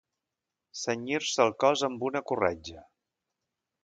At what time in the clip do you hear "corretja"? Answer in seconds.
2.31-2.85